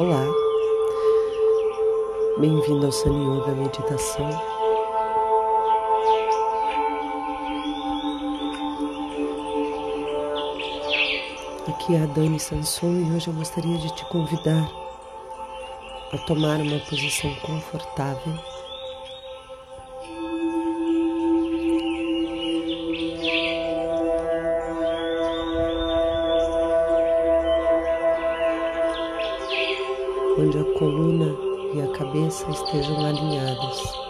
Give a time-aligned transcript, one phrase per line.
[0.00, 0.24] Olá,
[2.38, 4.28] bem-vindo ao Sun Yoga Meditação.
[11.66, 14.70] Aqui é a Dani Sanson e hoje eu gostaria de te convidar
[16.12, 18.47] a tomar uma posição confortável.
[30.78, 31.34] Coluna
[31.74, 34.08] e a cabeça estejam alinhadas.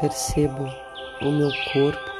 [0.00, 0.68] percebo
[1.22, 2.13] o meu corpo.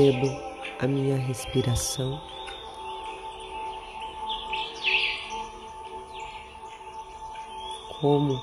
[0.00, 0.34] Percebo
[0.78, 2.18] a minha respiração.
[8.00, 8.40] Como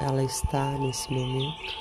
[0.00, 1.76] ela está nesse momento.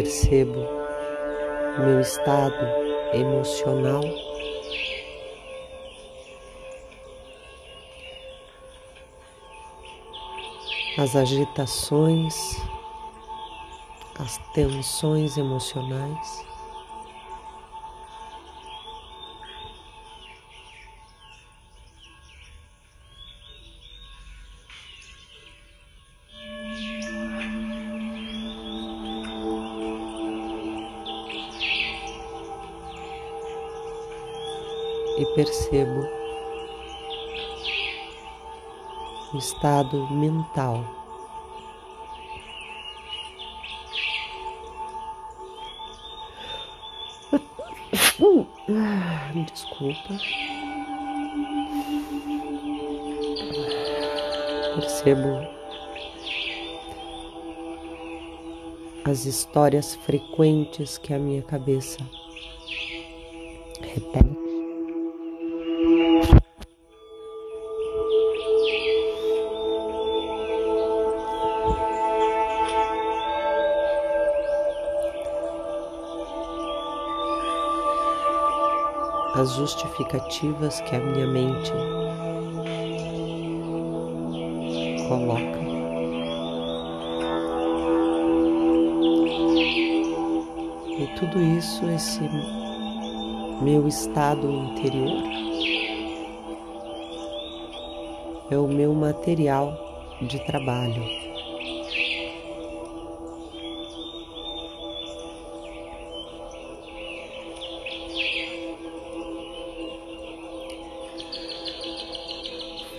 [0.00, 0.66] Percebo
[1.78, 2.56] meu estado
[3.12, 4.00] emocional.
[10.98, 12.34] As agitações,
[14.18, 16.49] as tensões emocionais.
[35.20, 36.08] E percebo
[39.34, 40.82] o estado mental.
[49.52, 50.18] Desculpa.
[54.74, 55.60] Percebo
[59.04, 61.98] as histórias frequentes que a minha cabeça
[63.82, 64.39] repete.
[79.34, 81.72] As justificativas que a minha mente
[85.08, 85.60] coloca.
[90.98, 92.20] E tudo isso, esse
[93.62, 95.22] meu estado interior,
[98.50, 99.72] é o meu material
[100.20, 101.29] de trabalho.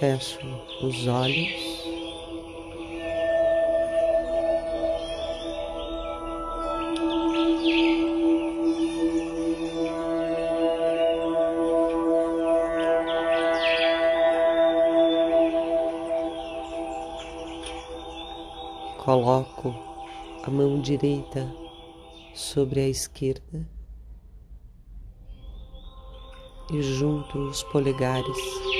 [0.01, 0.39] Fecho
[0.81, 1.85] os olhos.
[18.97, 19.75] Coloco
[20.43, 21.47] a mão direita
[22.33, 23.69] sobre a esquerda
[26.71, 28.70] e junto os polegares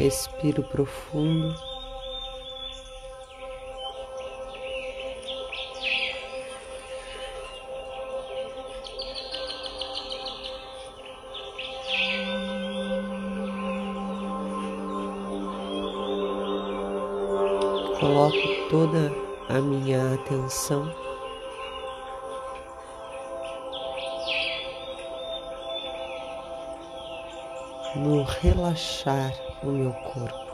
[0.00, 1.54] Respiro profundo.
[18.00, 18.38] Coloco
[18.70, 19.12] toda
[19.50, 20.90] a minha atenção
[27.96, 30.50] no relaxar o meu corpo.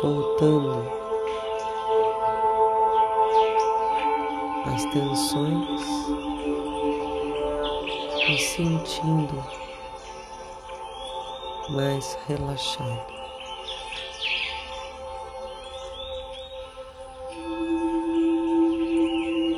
[0.00, 0.88] soltando
[4.66, 5.82] as tensões
[8.28, 9.44] e sentindo
[11.70, 13.18] mais relaxado.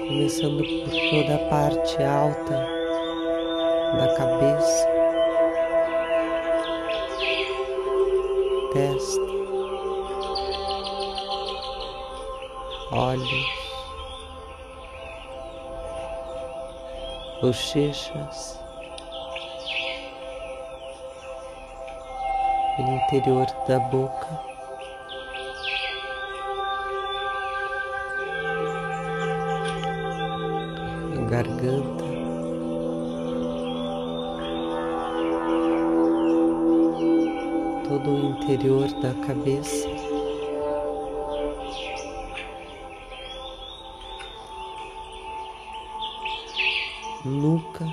[0.09, 2.80] Começando por toda a parte alta
[4.01, 4.89] da cabeça,
[8.73, 9.21] testa,
[12.93, 13.29] olhos,
[17.43, 18.59] bochechas,
[22.79, 24.51] o interior da boca.
[31.31, 32.00] garganta,
[38.01, 39.89] todo o interior da cabeça.
[47.25, 47.87] Nuca,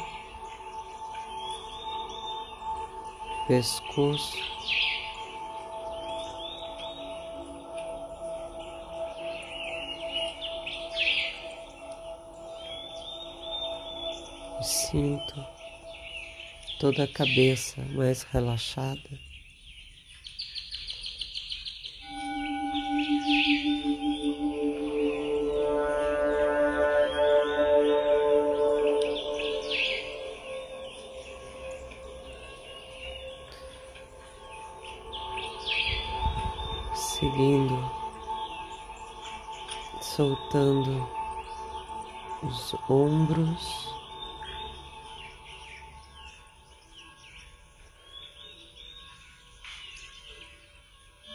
[3.48, 4.38] pescoço,
[14.62, 15.45] sinto
[16.80, 19.26] toda a cabeça mais relaxada.
[37.19, 37.91] Seguindo,
[39.99, 41.09] soltando
[42.43, 43.97] os ombros.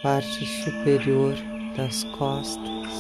[0.05, 1.35] parte superior
[1.77, 2.91] das costas,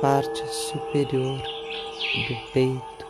[0.00, 3.07] parte superior do peito.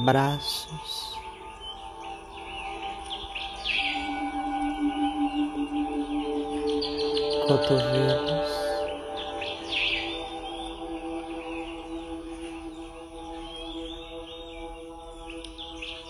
[0.00, 1.18] Braços,
[7.46, 8.48] cotovelos,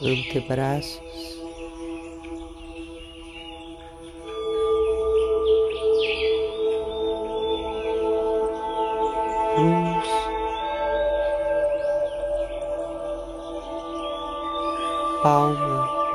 [0.03, 1.08] antebraços,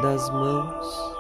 [0.03, 1.15] das mãos,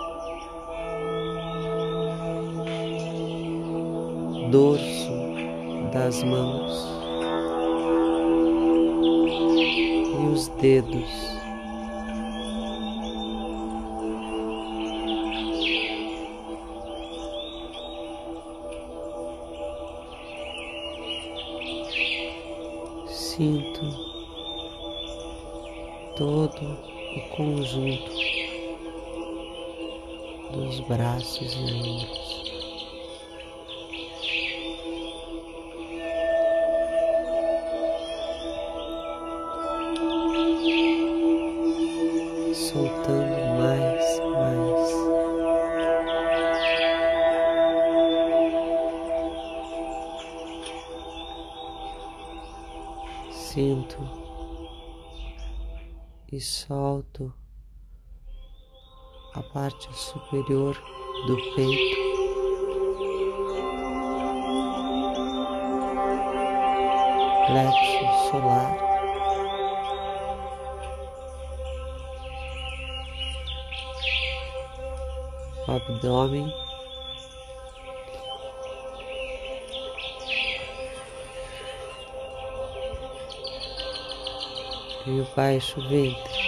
[4.51, 5.13] dorso
[5.93, 6.91] das mãos.
[10.19, 11.33] E os dedos.
[23.07, 23.81] sinto
[26.15, 26.77] todo
[27.15, 28.32] o conjunto
[30.53, 32.32] dos braços e ombros.
[59.53, 60.75] Parte superior
[61.27, 62.03] do peito.
[67.47, 68.77] Plexo solar.
[75.67, 76.51] Abdômen.
[85.05, 86.42] e o baixo ventre.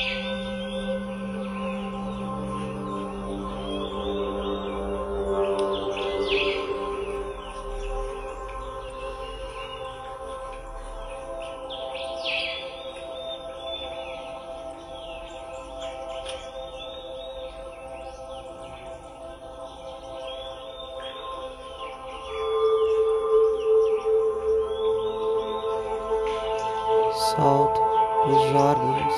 [28.26, 29.14] Solto os órgãos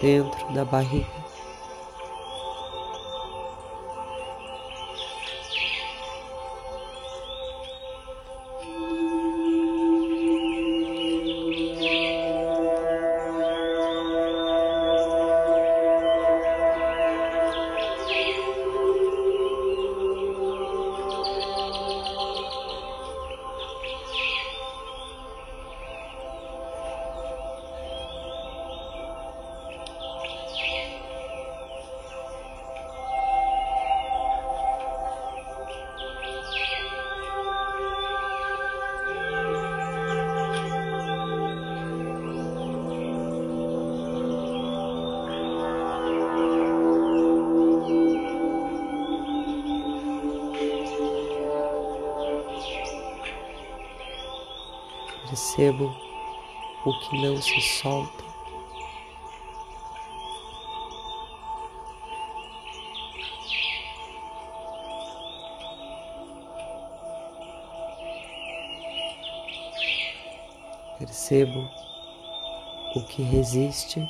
[0.00, 1.25] dentro da barriga.
[55.56, 55.90] Percebo
[56.84, 58.24] o que não se solta.
[70.98, 71.70] Percebo
[72.94, 74.06] o que resiste.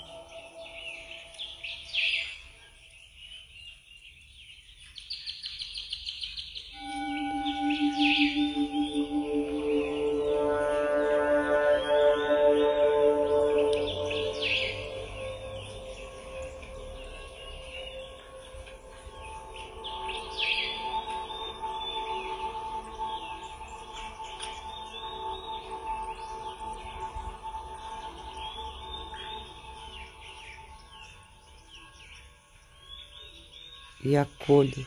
[34.46, 34.86] Acolho.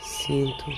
[0.00, 0.70] Sinto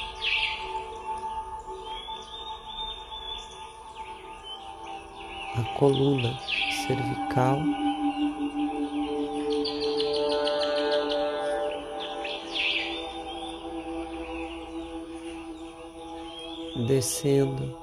[5.57, 6.39] a coluna
[6.87, 7.94] cervical.
[16.95, 17.77] Descendo.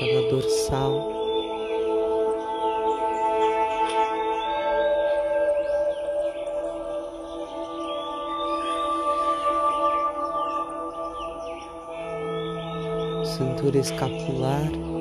[0.00, 1.12] Para dorsal.
[13.24, 14.95] Cintura escapular.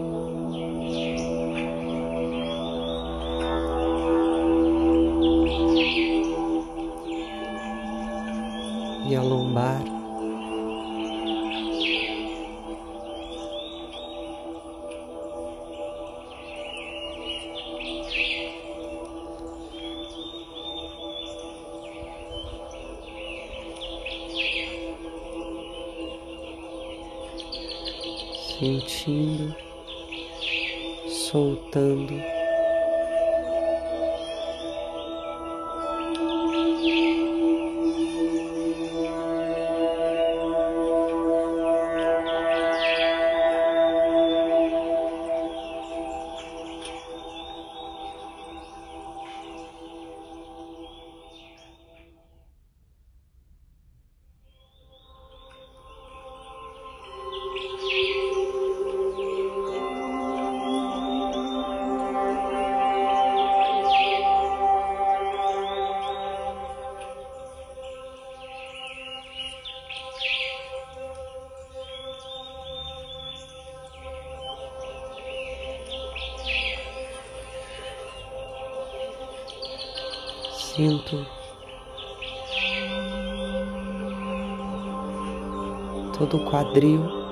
[80.76, 81.26] Sinto
[86.18, 87.25] todo o quadril.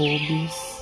[0.00, 0.79] Pubis,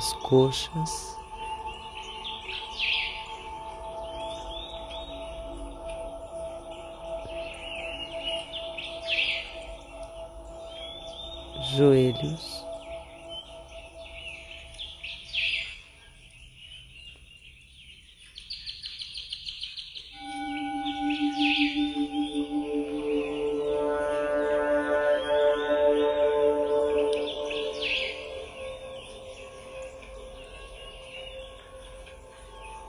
[0.00, 1.14] as coxas.
[11.76, 12.49] joelhos.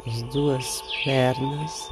[0.06, 1.90] As duas pernas.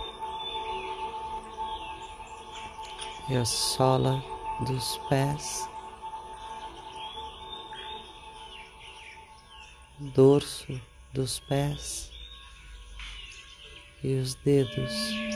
[3.29, 4.23] E a sola
[4.65, 5.69] dos pés,
[9.99, 10.81] dorso
[11.13, 12.11] dos pés.
[14.03, 15.28] E os dedos.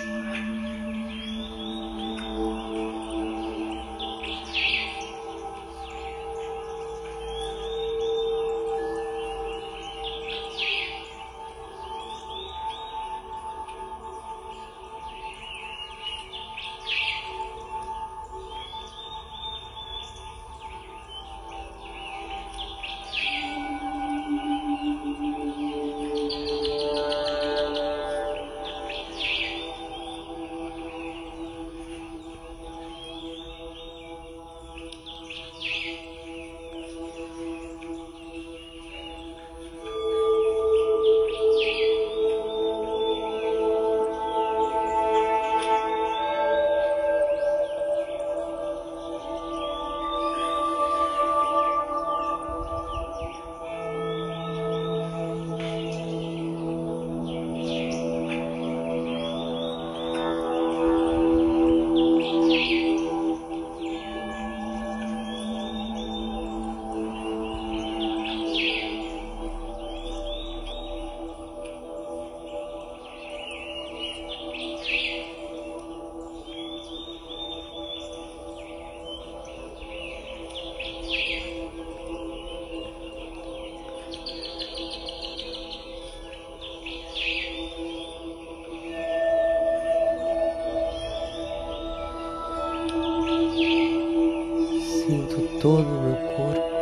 [95.63, 96.73] Todo o meu corpo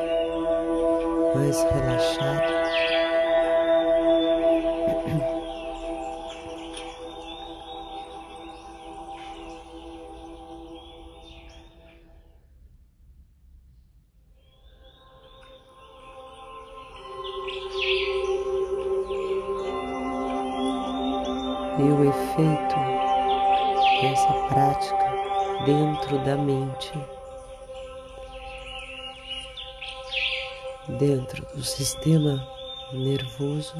[1.36, 2.52] mais relaxado.
[21.78, 22.76] E o efeito
[24.02, 25.06] dessa prática
[25.66, 27.21] dentro da mente.
[30.88, 32.46] Dentro do sistema
[32.94, 33.76] nervoso.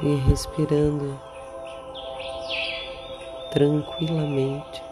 [0.00, 1.20] E respirando
[3.52, 4.87] tranquilamente.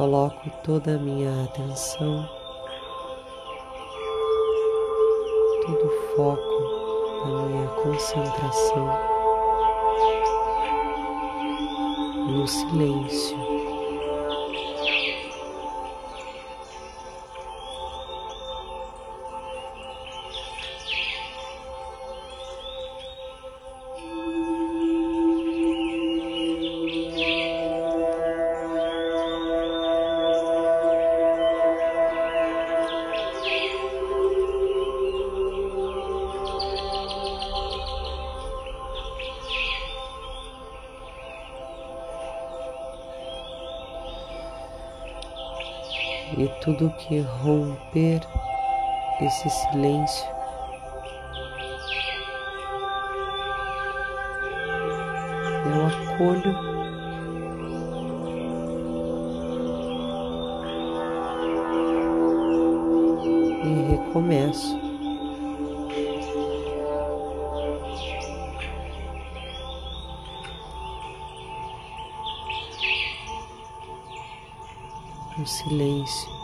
[0.00, 2.26] Coloco toda a minha atenção,
[5.66, 8.88] todo o foco da minha concentração
[12.28, 13.49] no silêncio.
[46.36, 48.20] E tudo que romper
[49.20, 50.40] esse silêncio
[55.66, 56.54] eu acolho.
[63.64, 64.89] E recomeço.
[75.42, 76.39] O silêncio.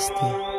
[0.00, 0.49] Namaste.